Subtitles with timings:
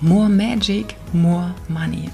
[0.00, 2.08] More Magic, More Money.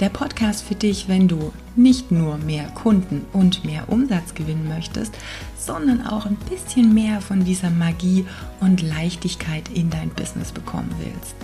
[0.00, 5.14] Der Podcast für dich, wenn du nicht nur mehr Kunden und mehr Umsatz gewinnen möchtest,
[5.56, 8.26] sondern auch ein bisschen mehr von dieser Magie
[8.60, 11.34] und Leichtigkeit in dein Business bekommen willst.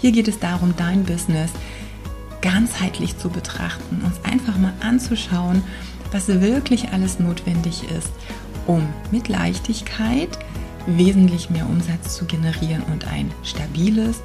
[0.00, 1.52] Hier geht es darum, dein Business
[2.42, 5.62] ganzheitlich zu betrachten, uns einfach mal anzuschauen,
[6.10, 8.10] was wirklich alles notwendig ist,
[8.66, 8.82] um
[9.12, 10.36] mit Leichtigkeit
[10.86, 14.22] wesentlich mehr Umsatz zu generieren und ein stabiles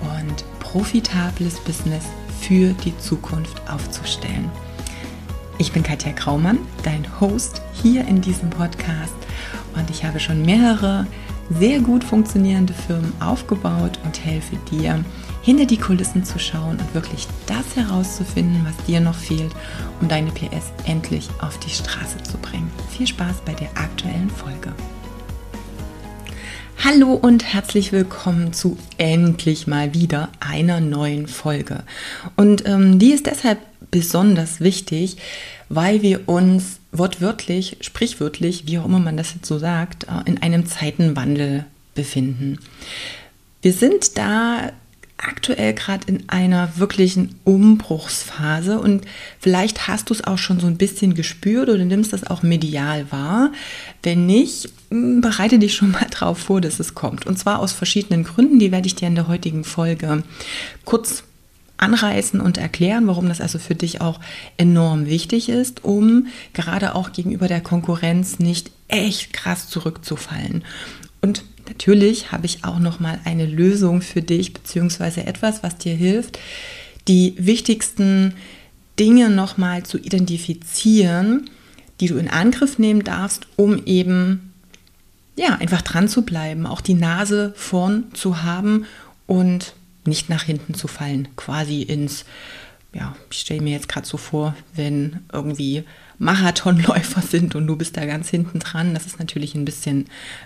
[0.00, 2.04] und profitables Business
[2.40, 4.50] für die Zukunft aufzustellen.
[5.58, 9.14] Ich bin Katja Kraumann, dein Host hier in diesem Podcast
[9.76, 11.06] und ich habe schon mehrere
[11.50, 15.04] sehr gut funktionierende Firmen aufgebaut und helfe dir,
[15.42, 19.52] hinter die Kulissen zu schauen und wirklich das herauszufinden, was dir noch fehlt,
[20.00, 22.70] um deine PS endlich auf die Straße zu bringen.
[22.90, 24.72] Viel Spaß bei der aktuellen Folge.
[26.82, 31.82] Hallo und herzlich willkommen zu endlich mal wieder einer neuen Folge.
[32.38, 33.58] Und ähm, die ist deshalb
[33.90, 35.18] besonders wichtig,
[35.68, 40.40] weil wir uns wortwörtlich, sprichwörtlich, wie auch immer man das jetzt so sagt, äh, in
[40.40, 42.58] einem Zeitenwandel befinden.
[43.60, 44.72] Wir sind da
[45.22, 49.04] aktuell gerade in einer wirklichen Umbruchsphase und
[49.38, 53.10] vielleicht hast du es auch schon so ein bisschen gespürt oder nimmst das auch medial
[53.10, 53.52] wahr.
[54.02, 57.26] Wenn nicht, hm, bereite dich schon mal darauf vor, dass es kommt.
[57.26, 60.22] Und zwar aus verschiedenen Gründen, die werde ich dir in der heutigen Folge
[60.84, 61.24] kurz
[61.76, 64.20] anreißen und erklären, warum das also für dich auch
[64.58, 70.64] enorm wichtig ist, um gerade auch gegenüber der Konkurrenz nicht echt krass zurückzufallen.
[71.22, 75.94] Und Natürlich habe ich auch noch mal eine Lösung für dich beziehungsweise etwas, was dir
[75.94, 76.36] hilft,
[77.06, 78.34] die wichtigsten
[78.98, 81.48] Dinge noch mal zu identifizieren,
[82.00, 84.52] die du in Angriff nehmen darfst, um eben
[85.36, 88.84] ja einfach dran zu bleiben, auch die Nase vorn zu haben
[89.28, 92.24] und nicht nach hinten zu fallen, quasi ins
[92.92, 95.84] ja, ich stelle mir jetzt gerade so vor, wenn irgendwie
[96.20, 98.92] Marathonläufer sind und du bist da ganz hinten dran.
[98.92, 100.04] Das ist natürlich ein bisschen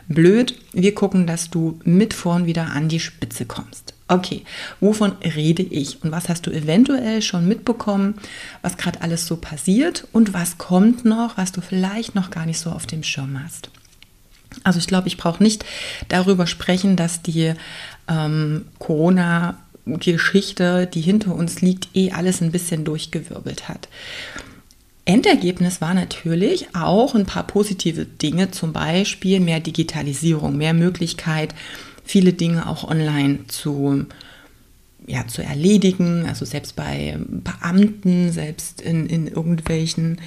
[0.08, 0.54] blöd.
[0.72, 3.92] Wir gucken, dass du mit vorn wieder an die Spitze kommst.
[4.06, 4.44] Okay,
[4.80, 8.14] wovon rede ich und was hast du eventuell schon mitbekommen,
[8.62, 12.60] was gerade alles so passiert und was kommt noch, was du vielleicht noch gar nicht
[12.60, 13.70] so auf dem Schirm hast?
[14.62, 15.64] Also ich glaube, ich brauche nicht
[16.08, 17.54] darüber sprechen, dass die
[18.06, 23.88] ähm, Corona Geschichte, die hinter uns liegt, eh alles ein bisschen durchgewirbelt hat.
[25.04, 31.54] Endergebnis war natürlich auch ein paar positive Dinge, zum Beispiel mehr Digitalisierung, mehr Möglichkeit,
[32.04, 34.06] viele Dinge auch online zu,
[35.06, 40.18] ja, zu erledigen, also selbst bei Beamten, selbst in, in irgendwelchen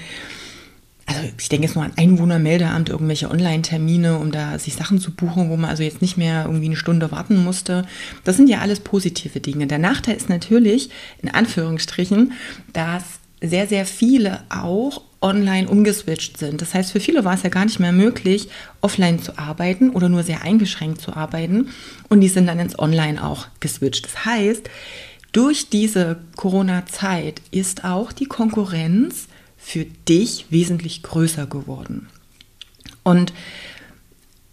[1.08, 5.50] also ich denke jetzt nur an Einwohnermeldeamt, irgendwelche Online-Termine, um da sich Sachen zu buchen,
[5.50, 7.86] wo man also jetzt nicht mehr irgendwie eine Stunde warten musste.
[8.26, 9.68] Das sind ja alles positive Dinge.
[9.68, 10.90] Der Nachteil ist natürlich,
[11.22, 12.34] in Anführungsstrichen,
[12.74, 13.04] dass
[13.42, 16.62] sehr, sehr viele auch online umgeswitcht sind.
[16.62, 18.50] Das heißt, für viele war es ja gar nicht mehr möglich,
[18.82, 21.70] offline zu arbeiten oder nur sehr eingeschränkt zu arbeiten.
[22.10, 24.06] Und die sind dann ins Online auch geswitcht.
[24.06, 24.70] Das heißt,
[25.32, 29.28] durch diese Corona-Zeit ist auch die Konkurrenz
[29.58, 32.08] für dich wesentlich größer geworden.
[33.04, 33.34] Und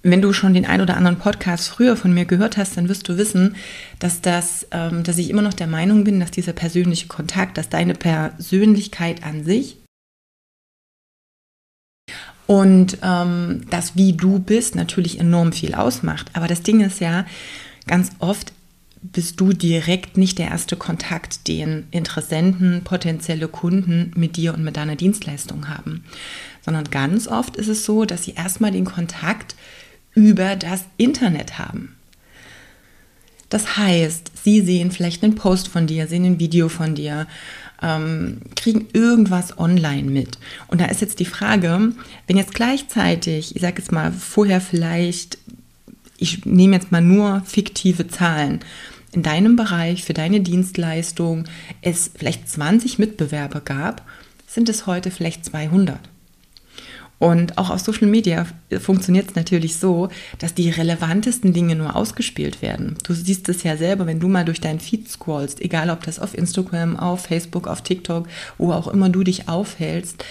[0.04, 3.08] wenn du schon den ein oder anderen Podcast früher von mir gehört hast, dann wirst
[3.08, 3.56] du wissen,
[3.98, 7.70] dass das, ähm, dass ich immer noch der Meinung bin, dass dieser persönliche Kontakt, dass
[7.70, 9.78] deine Persönlichkeit an sich
[12.46, 16.30] und ähm, das, wie du bist, natürlich enorm viel ausmacht.
[16.34, 17.24] Aber das Ding ist ja,
[17.86, 18.52] ganz oft
[19.00, 24.76] bist du direkt nicht der erste Kontakt, den Interessenten, potenzielle Kunden mit dir und mit
[24.76, 26.04] deiner Dienstleistung haben,
[26.62, 29.56] sondern ganz oft ist es so, dass sie erstmal den Kontakt
[30.14, 31.96] über das Internet haben.
[33.48, 37.26] Das heißt, sie sehen vielleicht einen Post von dir, sehen ein Video von dir,
[37.82, 40.38] ähm, kriegen irgendwas online mit.
[40.68, 41.92] Und da ist jetzt die Frage,
[42.26, 45.38] wenn jetzt gleichzeitig, ich sage jetzt mal vorher vielleicht,
[46.16, 48.60] ich nehme jetzt mal nur fiktive Zahlen,
[49.12, 51.44] in deinem Bereich, für deine Dienstleistung
[51.82, 54.02] es vielleicht 20 Mitbewerber gab,
[54.48, 56.00] sind es heute vielleicht 200.
[57.24, 58.46] Und auch auf Social Media
[58.80, 60.10] funktioniert es natürlich so,
[60.40, 62.98] dass die relevantesten Dinge nur ausgespielt werden.
[63.02, 66.18] Du siehst es ja selber, wenn du mal durch deinen Feed scrollst, egal ob das
[66.18, 68.28] auf Instagram, auf Facebook, auf TikTok,
[68.58, 70.22] wo auch immer du dich aufhältst,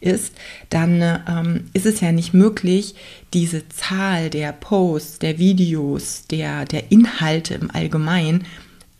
[0.00, 0.34] ist,
[0.70, 2.96] dann ähm, ist es ja nicht möglich,
[3.32, 8.44] diese Zahl der Posts, der Videos, der, der Inhalte im Allgemeinen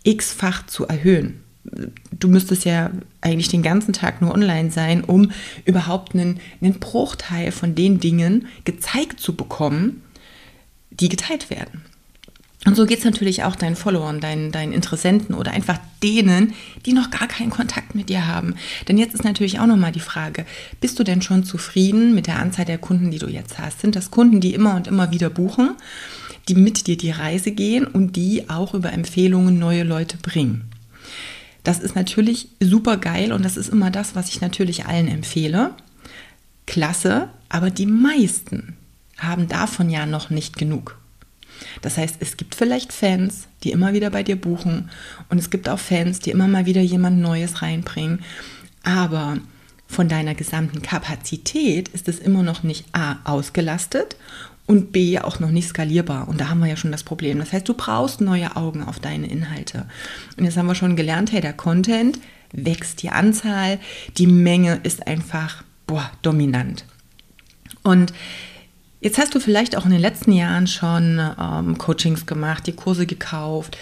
[0.04, 1.42] x-fach zu erhöhen
[2.10, 2.90] du müsstest ja
[3.20, 5.30] eigentlich den ganzen Tag nur online sein, um
[5.64, 10.02] überhaupt einen, einen Bruchteil von den Dingen gezeigt zu bekommen,
[10.90, 11.82] die geteilt werden.
[12.66, 16.52] Und so geht es natürlich auch deinen Followern, deinen, deinen Interessenten oder einfach denen,
[16.84, 18.54] die noch gar keinen Kontakt mit dir haben.
[18.86, 20.44] Denn jetzt ist natürlich auch nochmal die Frage,
[20.78, 23.80] bist du denn schon zufrieden mit der Anzahl der Kunden, die du jetzt hast?
[23.80, 25.70] Sind das Kunden, die immer und immer wieder buchen,
[26.48, 30.70] die mit dir die Reise gehen und die auch über Empfehlungen neue Leute bringen?
[31.64, 35.74] Das ist natürlich super geil und das ist immer das, was ich natürlich allen empfehle.
[36.66, 38.76] Klasse, aber die meisten
[39.18, 40.98] haben davon ja noch nicht genug.
[41.82, 44.90] Das heißt, es gibt vielleicht Fans, die immer wieder bei dir buchen
[45.28, 48.20] und es gibt auch Fans, die immer mal wieder jemand Neues reinbringen.
[48.82, 49.38] Aber
[49.86, 54.16] von deiner gesamten Kapazität ist es immer noch nicht A ausgelastet
[54.70, 56.28] und B auch noch nicht skalierbar.
[56.28, 57.40] Und da haben wir ja schon das Problem.
[57.40, 59.86] Das heißt, du brauchst neue Augen auf deine Inhalte.
[60.36, 62.20] Und jetzt haben wir schon gelernt, hey, der Content
[62.52, 63.80] wächst die Anzahl,
[64.16, 66.84] die Menge ist einfach boah, dominant.
[67.82, 68.12] Und
[69.02, 73.06] Jetzt hast du vielleicht auch in den letzten Jahren schon ähm, Coachings gemacht, die Kurse
[73.06, 73.78] gekauft,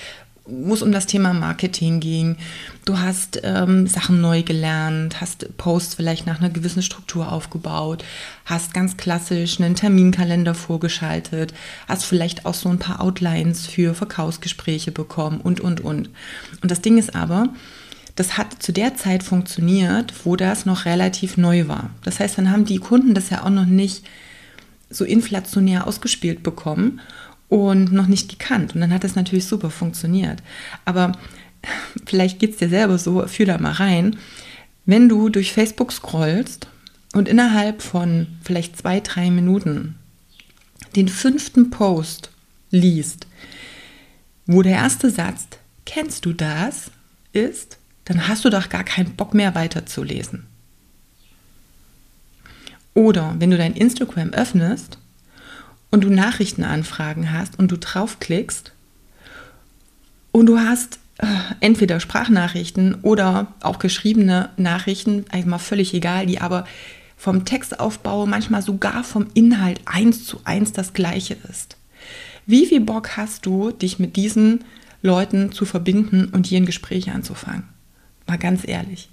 [0.48, 2.36] wo es um das Thema Marketing ging.
[2.84, 8.04] Du hast ähm, Sachen neu gelernt, hast Posts vielleicht nach einer gewissen Struktur aufgebaut,
[8.44, 11.52] hast ganz klassisch einen Terminkalender vorgeschaltet,
[11.86, 16.10] hast vielleicht auch so ein paar Outlines für Verkaufsgespräche bekommen und, und, und.
[16.62, 17.50] Und das Ding ist aber,
[18.16, 21.90] das hat zu der Zeit funktioniert, wo das noch relativ neu war.
[22.02, 24.04] Das heißt, dann haben die Kunden das ja auch noch nicht
[24.90, 27.00] so inflationär ausgespielt bekommen
[27.48, 28.74] und noch nicht gekannt.
[28.74, 30.42] Und dann hat das natürlich super funktioniert.
[30.84, 31.12] Aber
[32.06, 34.16] vielleicht geht es dir selber so, fühl da mal rein.
[34.86, 36.68] Wenn du durch Facebook scrollst
[37.12, 39.96] und innerhalb von vielleicht zwei, drei Minuten
[40.96, 42.30] den fünften Post
[42.70, 43.26] liest,
[44.46, 45.46] wo der erste Satz,
[45.84, 46.90] kennst du das,
[47.32, 50.46] ist, dann hast du doch gar keinen Bock mehr weiterzulesen.
[52.94, 54.98] Oder wenn du dein Instagram öffnest
[55.90, 58.72] und du Nachrichtenanfragen hast und du draufklickst
[60.32, 61.26] und du hast äh,
[61.60, 66.66] entweder Sprachnachrichten oder auch geschriebene Nachrichten, eigentlich mal völlig egal, die aber
[67.16, 71.76] vom Textaufbau, manchmal sogar vom Inhalt eins zu eins das gleiche ist.
[72.46, 74.64] Wie viel Bock hast du, dich mit diesen
[75.02, 77.64] Leuten zu verbinden und hier ein Gespräch anzufangen?
[78.26, 79.10] Mal ganz ehrlich.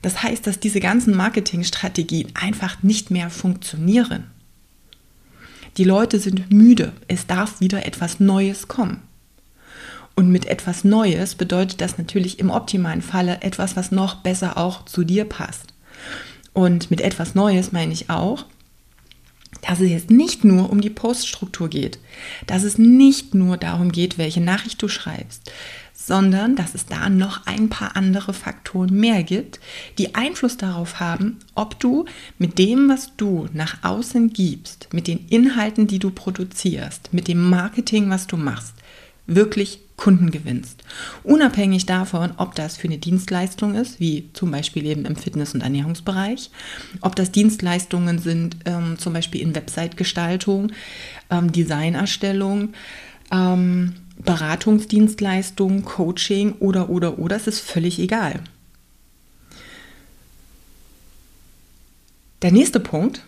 [0.00, 4.24] Das heißt, dass diese ganzen Marketingstrategien einfach nicht mehr funktionieren.
[5.76, 6.92] Die Leute sind müde.
[7.08, 9.02] Es darf wieder etwas Neues kommen.
[10.14, 14.84] Und mit etwas Neues bedeutet das natürlich im optimalen Falle etwas, was noch besser auch
[14.84, 15.74] zu dir passt.
[16.52, 18.44] Und mit etwas Neues meine ich auch,
[19.66, 21.98] dass es jetzt nicht nur um die Poststruktur geht,
[22.46, 25.50] dass es nicht nur darum geht, welche Nachricht du schreibst,
[25.94, 29.60] sondern dass es da noch ein paar andere Faktoren mehr gibt,
[29.96, 32.04] die Einfluss darauf haben, ob du
[32.38, 37.48] mit dem, was du nach außen gibst, mit den Inhalten, die du produzierst, mit dem
[37.48, 38.74] Marketing, was du machst,
[39.26, 40.82] wirklich Kunden gewinnst.
[41.22, 45.62] Unabhängig davon, ob das für eine Dienstleistung ist, wie zum Beispiel eben im Fitness- und
[45.62, 46.50] Ernährungsbereich,
[47.00, 50.72] ob das Dienstleistungen sind, ähm, zum Beispiel in Website-Gestaltung,
[51.30, 52.74] ähm, Designerstellung,
[53.30, 58.40] ähm, Beratungsdienstleistung, Coaching oder, oder, oder, es ist völlig egal.
[62.42, 63.22] Der nächste Punkt,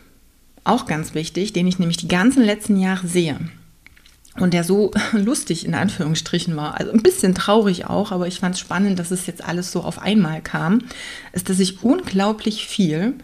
[0.65, 3.39] auch ganz wichtig, den ich nämlich die ganzen letzten Jahre sehe
[4.39, 8.55] und der so lustig in Anführungsstrichen war, also ein bisschen traurig auch, aber ich fand
[8.55, 10.83] es spannend, dass es jetzt alles so auf einmal kam,
[11.33, 13.15] ist, dass ich unglaublich viel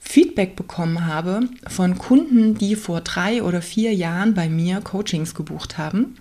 [0.00, 5.76] Feedback bekommen habe von Kunden, die vor drei oder vier Jahren bei mir Coachings gebucht
[5.76, 6.16] haben,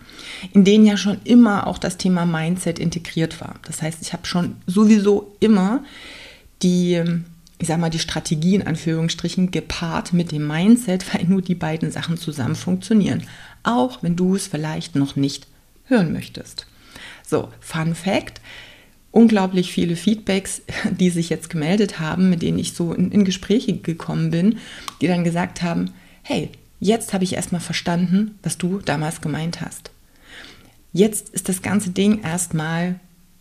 [0.51, 3.55] in denen ja schon immer auch das Thema Mindset integriert war.
[3.65, 5.85] Das heißt, ich habe schon sowieso immer
[6.63, 7.01] die,
[7.59, 11.91] ich sag mal, die Strategie in Anführungsstrichen gepaart mit dem Mindset, weil nur die beiden
[11.91, 13.23] Sachen zusammen funktionieren.
[13.63, 15.47] Auch wenn du es vielleicht noch nicht
[15.85, 16.67] hören möchtest.
[17.25, 18.41] So, Fun Fact
[19.17, 20.61] unglaublich viele Feedbacks,
[20.91, 24.59] die sich jetzt gemeldet haben, mit denen ich so in, in Gespräche gekommen bin,
[25.01, 26.49] die dann gesagt haben, hey,
[26.79, 29.91] jetzt habe ich erstmal verstanden, was du damals gemeint hast.
[30.93, 32.99] Jetzt ist das ganze Ding erstmal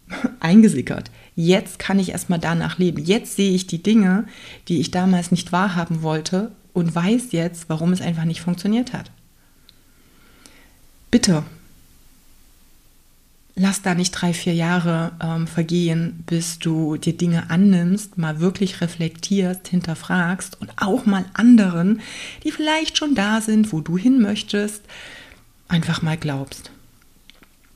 [0.40, 1.10] eingesickert.
[1.36, 3.04] Jetzt kann ich erstmal danach leben.
[3.04, 4.26] Jetzt sehe ich die Dinge,
[4.68, 9.10] die ich damals nicht wahrhaben wollte und weiß jetzt, warum es einfach nicht funktioniert hat.
[11.10, 11.44] Bitte
[13.56, 18.80] lass da nicht drei, vier Jahre ähm, vergehen, bis du dir Dinge annimmst, mal wirklich
[18.80, 22.00] reflektierst, hinterfragst und auch mal anderen,
[22.44, 24.84] die vielleicht schon da sind, wo du hin möchtest,
[25.68, 26.70] einfach mal glaubst.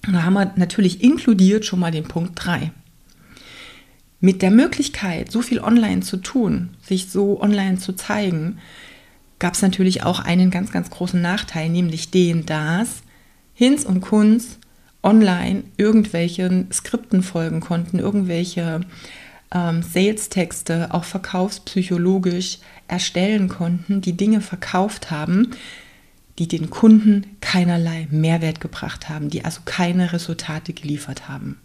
[0.06, 2.70] Und da haben wir natürlich inkludiert schon mal den Punkt 3.
[4.20, 8.58] Mit der Möglichkeit, so viel online zu tun, sich so online zu zeigen,
[9.38, 13.02] gab es natürlich auch einen ganz, ganz großen Nachteil, nämlich den, dass
[13.54, 14.58] Hinz und Kunz
[15.02, 18.82] online irgendwelchen Skripten folgen konnten, irgendwelche
[19.52, 22.58] ähm, Sales-Texte auch verkaufspsychologisch
[22.88, 25.52] erstellen konnten, die Dinge verkauft haben,
[26.38, 31.58] die den Kunden keinerlei Mehrwert gebracht haben, die also keine Resultate geliefert haben.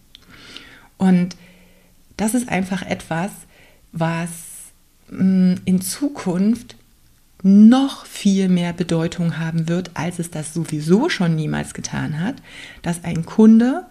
[0.98, 1.36] Und
[2.18, 3.32] das ist einfach etwas,
[3.92, 4.30] was
[5.10, 6.76] mm, in Zukunft
[7.44, 12.36] noch viel mehr Bedeutung haben wird, als es das sowieso schon niemals getan hat,
[12.82, 13.86] dass ein Kunde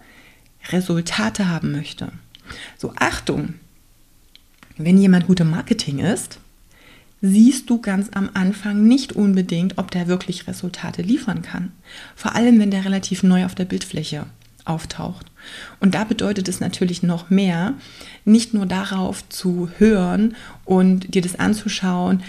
[0.71, 2.11] Resultate haben möchte.
[2.77, 3.53] So, Achtung,
[4.77, 6.39] wenn jemand gute Marketing ist,
[7.21, 11.71] siehst du ganz am Anfang nicht unbedingt, ob der wirklich Resultate liefern kann.
[12.15, 14.25] Vor allem, wenn der relativ neu auf der Bildfläche
[14.65, 15.27] auftaucht.
[15.79, 17.75] Und da bedeutet es natürlich noch mehr,
[18.25, 22.23] nicht nur darauf zu hören und dir das anzuschauen,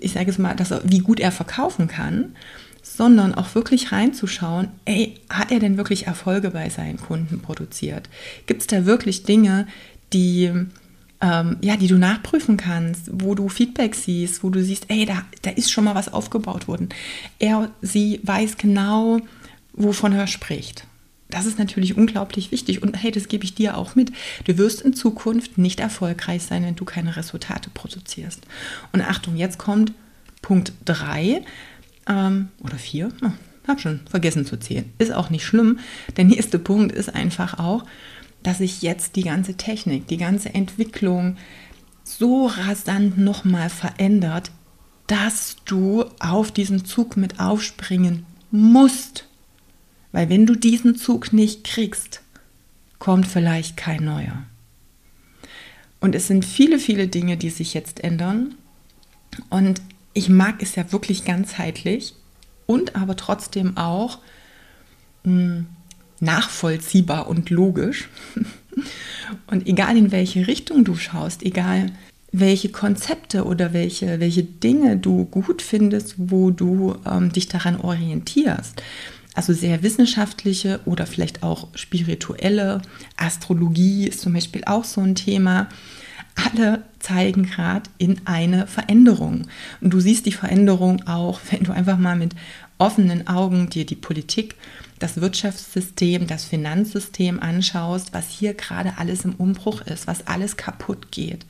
[0.00, 2.36] ich sage es mal, dass er, wie gut er verkaufen kann,
[2.82, 8.08] sondern auch wirklich reinzuschauen, ey, hat er denn wirklich Erfolge bei seinen Kunden produziert?
[8.46, 9.66] Gibt es da wirklich Dinge,
[10.12, 10.52] die
[11.20, 15.22] ähm, ja, die du nachprüfen kannst, wo du Feedback siehst, wo du siehst, ey, da,
[15.42, 16.90] da ist schon mal was aufgebaut worden.
[17.38, 19.18] Er, sie weiß genau,
[19.72, 20.86] wovon er spricht.
[21.30, 24.12] Das ist natürlich unglaublich wichtig und hey, das gebe ich dir auch mit.
[24.44, 28.46] Du wirst in Zukunft nicht erfolgreich sein, wenn du keine Resultate produzierst.
[28.92, 29.92] Und Achtung, jetzt kommt
[30.40, 31.42] Punkt 3
[32.08, 33.12] ähm, oder 4.
[33.22, 33.30] Oh,
[33.66, 34.90] hab schon vergessen zu zählen.
[34.98, 35.78] Ist auch nicht schlimm.
[36.16, 37.84] Der nächste Punkt ist einfach auch,
[38.42, 41.36] dass sich jetzt die ganze Technik, die ganze Entwicklung
[42.04, 44.50] so rasant nochmal verändert,
[45.06, 49.27] dass du auf diesen Zug mit aufspringen musst.
[50.12, 52.22] Weil wenn du diesen Zug nicht kriegst,
[52.98, 54.44] kommt vielleicht kein neuer.
[56.00, 58.54] Und es sind viele, viele Dinge, die sich jetzt ändern.
[59.50, 59.82] Und
[60.14, 62.14] ich mag es ja wirklich ganzheitlich
[62.66, 64.18] und aber trotzdem auch
[65.24, 65.66] mh, hm,
[66.20, 68.08] nachvollziehbar und logisch.
[69.46, 71.92] Und egal in welche Richtung du schaust, egal
[72.32, 78.82] welche Konzepte oder welche, welche Dinge du gut findest, wo du ähm, dich daran orientierst,
[79.38, 82.82] also sehr wissenschaftliche oder vielleicht auch spirituelle,
[83.16, 85.68] Astrologie ist zum Beispiel auch so ein Thema,
[86.34, 89.46] alle zeigen gerade in eine Veränderung.
[89.80, 92.34] Und du siehst die Veränderung auch, wenn du einfach mal mit
[92.78, 94.56] offenen Augen dir die Politik
[94.98, 101.12] das Wirtschaftssystem, das Finanzsystem anschaust, was hier gerade alles im Umbruch ist, was alles kaputt
[101.12, 101.46] geht.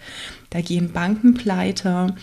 [0.51, 2.15] Da gehen Banken pleite,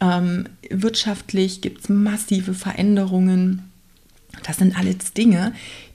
[0.00, 3.70] ähm, wirtschaftlich gibt es massive Veränderungen.
[4.42, 5.52] Das sind alles Dinge,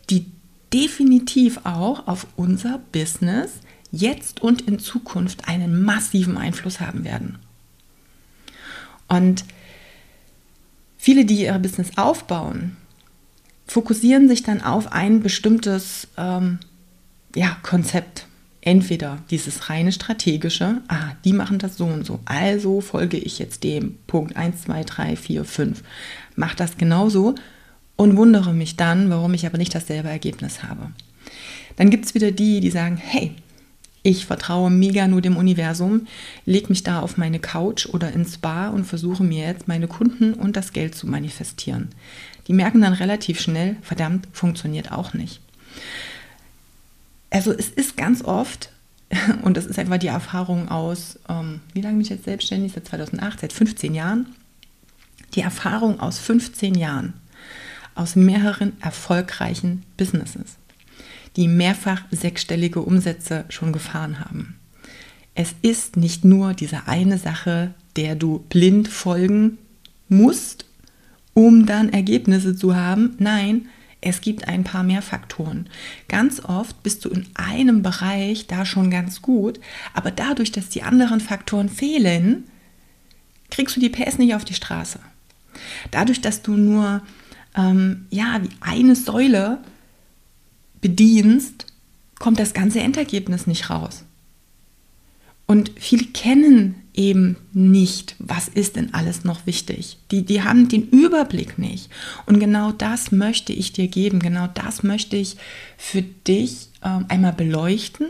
[0.09, 0.25] die
[0.73, 3.59] definitiv auch auf unser Business
[3.91, 7.39] jetzt und in Zukunft einen massiven Einfluss haben werden.
[9.07, 9.43] Und
[10.97, 12.77] viele, die ihr Business aufbauen,
[13.65, 16.59] fokussieren sich dann auf ein bestimmtes ähm,
[17.35, 18.25] ja, Konzept.
[18.61, 23.63] Entweder dieses reine strategische, ah, die machen das so und so, also folge ich jetzt
[23.63, 25.83] dem Punkt 1, 2, 3, 4, 5,
[26.35, 27.35] mach das genauso
[27.99, 30.91] und wundere mich dann, warum ich aber nicht dasselbe Ergebnis habe.
[31.75, 33.33] Dann gibt es wieder die, die sagen, hey,
[34.03, 36.07] ich vertraue mega nur dem Universum,
[36.45, 40.33] lege mich da auf meine Couch oder ins Spa und versuche mir jetzt meine Kunden
[40.33, 41.89] und das Geld zu manifestieren.
[42.47, 45.41] Die merken dann relativ schnell, verdammt, funktioniert auch nicht.
[47.31, 48.71] Also es ist ganz oft,
[49.41, 52.71] und das ist einfach die Erfahrung aus, ähm, wie lange bin ich jetzt selbstständig?
[52.71, 54.27] Seit 2008, seit 15 Jahren.
[55.35, 57.13] Die Erfahrung aus 15 Jahren,
[57.99, 60.57] aus mehreren erfolgreichen Businesses,
[61.35, 64.55] die mehrfach sechsstellige Umsätze schon gefahren haben.
[65.35, 69.57] Es ist nicht nur diese eine Sache, der du blind folgen
[70.07, 70.65] musst
[71.39, 73.15] um dann Ergebnisse zu haben.
[73.17, 73.69] Nein,
[74.01, 75.69] es gibt ein paar mehr Faktoren.
[76.09, 79.59] Ganz oft bist du in einem Bereich da schon ganz gut,
[79.93, 82.43] aber dadurch, dass die anderen Faktoren fehlen,
[83.49, 84.99] kriegst du die PS nicht auf die Straße.
[85.91, 87.01] Dadurch, dass du nur
[87.55, 89.59] ähm, ja, wie eine Säule
[90.81, 91.65] bedienst,
[92.19, 94.03] kommt das ganze Endergebnis nicht raus.
[95.45, 99.97] Und viele kennen eben nicht, was ist denn alles noch wichtig.
[100.11, 101.89] Die, die haben den Überblick nicht.
[102.25, 105.37] Und genau das möchte ich dir geben, genau das möchte ich
[105.77, 108.07] für dich äh, einmal beleuchten.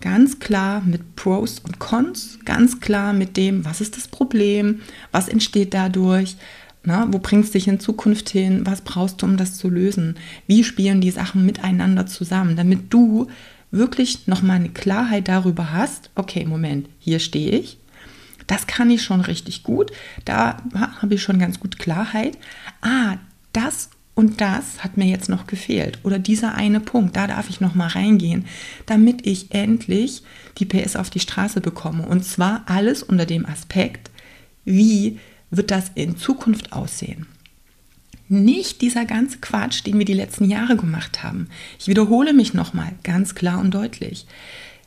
[0.00, 4.80] Ganz klar mit Pros und Cons, ganz klar mit dem, was ist das Problem,
[5.12, 6.36] was entsteht dadurch,
[6.82, 10.16] na, wo bringst du dich in Zukunft hin, was brauchst du, um das zu lösen,
[10.46, 13.28] wie spielen die Sachen miteinander zusammen, damit du
[13.70, 17.78] wirklich nochmal eine Klarheit darüber hast, okay, Moment, hier stehe ich,
[18.46, 19.92] das kann ich schon richtig gut,
[20.24, 20.56] da
[21.00, 22.36] habe ich schon ganz gut Klarheit.
[22.80, 23.16] Ah,
[23.52, 25.98] das und das hat mir jetzt noch gefehlt.
[26.02, 28.44] Oder dieser eine Punkt, da darf ich noch mal reingehen,
[28.86, 30.22] damit ich endlich
[30.58, 32.06] die PS auf die Straße bekomme.
[32.06, 34.10] Und zwar alles unter dem Aspekt,
[34.64, 35.18] wie
[35.50, 37.26] wird das in Zukunft aussehen?
[38.28, 41.48] Nicht dieser ganze Quatsch, den wir die letzten Jahre gemacht haben.
[41.78, 44.26] Ich wiederhole mich nochmal ganz klar und deutlich.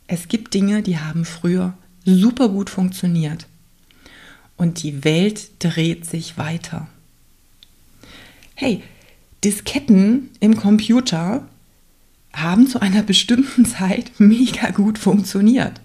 [0.08, 1.74] Es gibt Dinge, die haben früher
[2.06, 3.48] super gut funktioniert.
[4.56, 6.88] Und die Welt dreht sich weiter.
[8.56, 8.82] Hey,
[9.44, 11.46] Disketten im Computer
[12.34, 15.82] haben zu einer bestimmten Zeit mega gut funktioniert.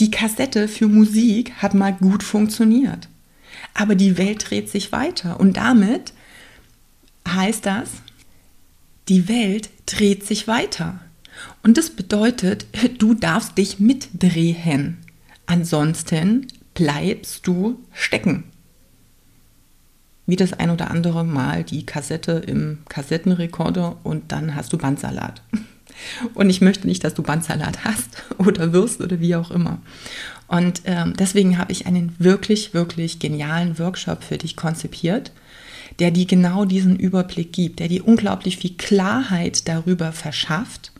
[0.00, 3.08] Die Kassette für Musik hat mal gut funktioniert.
[3.74, 6.14] Aber die Welt dreht sich weiter und damit
[7.28, 7.90] heißt das,
[9.10, 11.00] die Welt dreht sich weiter.
[11.62, 12.66] Und das bedeutet,
[12.98, 14.96] du darfst dich mitdrehen.
[15.44, 18.44] Ansonsten bleibst du stecken.
[20.26, 25.42] Wie das ein oder andere Mal die Kassette im Kassettenrekorder und dann hast du Bandsalat.
[26.34, 29.78] Und ich möchte nicht, dass du Bandsalat hast oder wirst oder wie auch immer.
[30.48, 35.32] Und ähm, deswegen habe ich einen wirklich, wirklich genialen Workshop für dich konzipiert,
[35.98, 40.92] der dir genau diesen Überblick gibt, der dir unglaublich viel Klarheit darüber verschafft,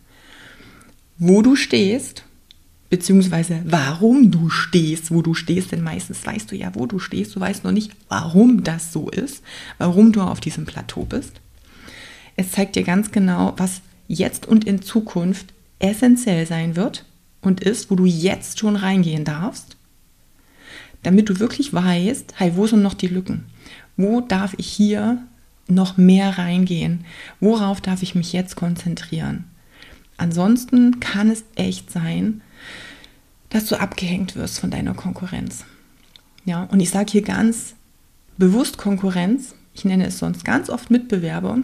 [1.18, 2.24] wo du stehst,
[2.90, 7.34] beziehungsweise warum du stehst, wo du stehst, denn meistens weißt du ja, wo du stehst,
[7.34, 9.42] du weißt noch nicht, warum das so ist,
[9.78, 11.40] warum du auf diesem Plateau bist.
[12.36, 13.80] Es zeigt dir ganz genau, was
[14.10, 17.04] jetzt und in Zukunft essentiell sein wird
[17.40, 19.76] und ist, wo du jetzt schon reingehen darfst,
[21.04, 23.44] damit du wirklich weißt, hey, wo sind noch die Lücken?
[23.96, 25.18] Wo darf ich hier
[25.68, 27.04] noch mehr reingehen?
[27.38, 29.44] Worauf darf ich mich jetzt konzentrieren?
[30.16, 32.42] Ansonsten kann es echt sein,
[33.48, 35.64] dass du abgehängt wirst von deiner Konkurrenz.
[36.44, 37.74] Ja, und ich sage hier ganz
[38.38, 39.54] bewusst Konkurrenz.
[39.72, 41.58] Ich nenne es sonst ganz oft Mitbewerber.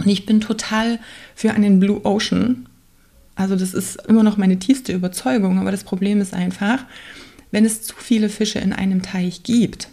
[0.00, 0.98] Und ich bin total
[1.34, 2.66] für einen Blue Ocean,
[3.34, 6.84] also das ist immer noch meine tiefste Überzeugung, aber das Problem ist einfach,
[7.50, 9.88] wenn es zu viele Fische in einem Teich gibt,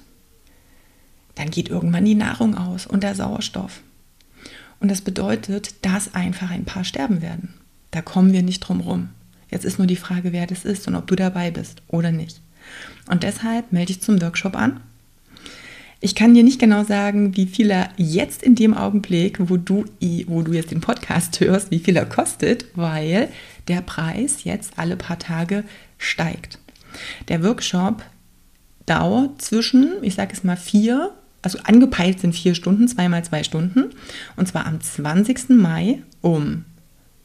[1.36, 3.82] dann geht irgendwann die Nahrung aus und der Sauerstoff.
[4.80, 7.54] Und das bedeutet, dass einfach ein paar sterben werden.
[7.92, 9.10] Da kommen wir nicht drum rum.
[9.50, 12.42] Jetzt ist nur die Frage, wer das ist und ob du dabei bist oder nicht.
[13.10, 14.82] Und deshalb melde dich zum Workshop an.
[16.00, 19.86] Ich kann dir nicht genau sagen, wie viel er jetzt in dem Augenblick, wo du,
[20.28, 23.30] wo du jetzt den Podcast hörst, wie viel er kostet, weil
[23.68, 25.64] der Preis jetzt alle paar Tage
[25.98, 26.60] steigt.
[27.30, 28.04] Der Workshop
[28.86, 33.92] dauert zwischen, ich sage es mal, vier, also angepeilt sind vier Stunden, zweimal zwei Stunden,
[34.36, 35.50] und zwar am 20.
[35.50, 36.66] Mai um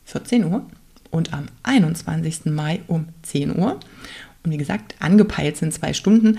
[0.04, 0.66] 14 Uhr
[1.10, 2.46] und am 21.
[2.46, 3.78] Mai um 10 Uhr.
[4.44, 6.38] Und wie gesagt, angepeilt sind zwei Stunden.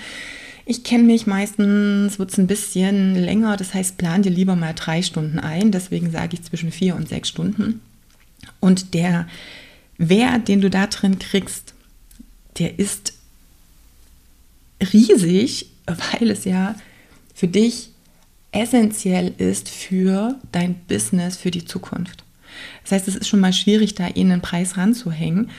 [0.66, 4.74] Ich kenne mich meistens, wird es ein bisschen länger, das heißt, plan dir lieber mal
[4.74, 5.72] drei Stunden ein.
[5.72, 7.82] Deswegen sage ich zwischen vier und sechs Stunden.
[8.60, 9.28] Und der
[9.98, 11.74] Wert, den du da drin kriegst,
[12.58, 13.14] der ist
[14.94, 16.76] riesig, weil es ja
[17.34, 17.90] für dich
[18.52, 22.24] essentiell ist für dein Business, für die Zukunft.
[22.84, 25.50] Das heißt, es ist schon mal schwierig, da ihnen einen Preis ranzuhängen.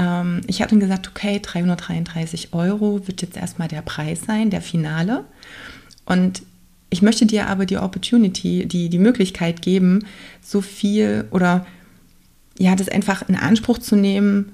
[0.00, 5.24] Ähm, ich hatte gesagt, okay, 333 Euro wird jetzt erstmal der Preis sein, der Finale.
[6.06, 6.42] Und
[6.88, 10.06] ich möchte dir aber die Opportunity, die, die Möglichkeit geben,
[10.42, 11.66] so viel oder
[12.58, 14.52] ja, das einfach in Anspruch zu nehmen,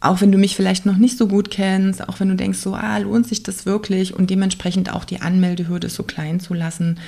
[0.00, 2.74] auch wenn du mich vielleicht noch nicht so gut kennst, auch wenn du denkst, so,
[2.74, 6.98] ah, lohnt sich das wirklich und dementsprechend auch die Anmeldehürde so klein zu lassen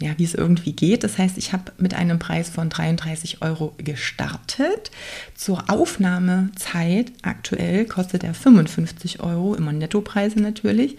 [0.00, 1.04] ja, wie es irgendwie geht.
[1.04, 4.90] Das heißt, ich habe mit einem Preis von 33 Euro gestartet.
[5.34, 10.96] Zur Aufnahmezeit aktuell kostet er 55 Euro, immer Nettopreise natürlich.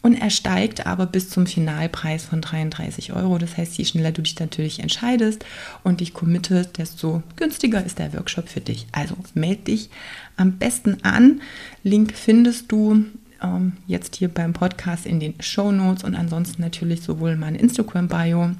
[0.00, 3.36] Und er steigt aber bis zum Finalpreis von 33 Euro.
[3.38, 5.44] Das heißt, je schneller du dich natürlich entscheidest
[5.82, 8.86] und dich committest, desto günstiger ist der Workshop für dich.
[8.92, 9.90] Also melde dich
[10.36, 11.42] am besten an.
[11.82, 13.04] Link findest du
[13.42, 18.50] ähm, jetzt hier beim Podcast in den Show Notes und ansonsten natürlich sowohl mein Instagram-Bio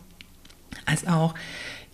[0.87, 1.35] als auch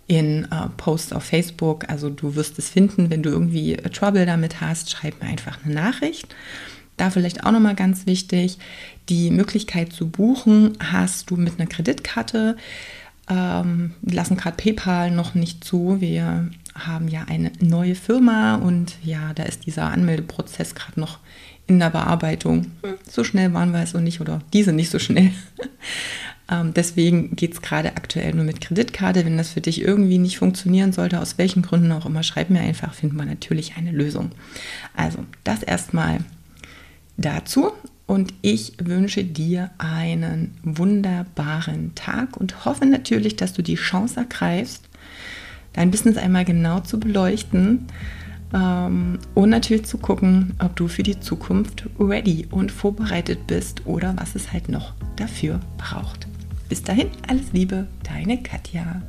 [0.07, 1.89] in äh, Posts auf Facebook.
[1.89, 5.59] Also du wirst es finden, wenn du irgendwie äh, Trouble damit hast, schreib mir einfach
[5.63, 6.35] eine Nachricht.
[6.97, 8.57] Da vielleicht auch nochmal ganz wichtig,
[9.09, 12.55] die Möglichkeit zu buchen hast du mit einer Kreditkarte.
[13.27, 15.99] Ähm, lassen gerade PayPal noch nicht zu.
[15.99, 21.19] Wir haben ja eine neue Firma und ja, da ist dieser Anmeldeprozess gerade noch
[21.67, 22.71] in der Bearbeitung.
[22.83, 25.31] Hm, so schnell waren wir es noch nicht oder diese nicht so schnell.
[26.51, 29.25] ähm, deswegen geht es gerade aktuell nur mit Kreditkarte.
[29.25, 32.61] Wenn das für dich irgendwie nicht funktionieren sollte, aus welchen Gründen auch immer, schreib mir
[32.61, 34.31] einfach, finden wir natürlich eine Lösung.
[34.95, 36.19] Also das erstmal
[37.17, 37.71] dazu.
[38.07, 44.87] Und ich wünsche dir einen wunderbaren Tag und hoffe natürlich, dass du die Chance ergreifst,
[45.73, 47.87] dein Business einmal genau zu beleuchten
[48.55, 54.15] ähm, und natürlich zu gucken, ob du für die Zukunft ready und vorbereitet bist oder
[54.17, 56.27] was es halt noch dafür braucht.
[56.69, 59.01] Bis dahin, alles Liebe, deine Katja.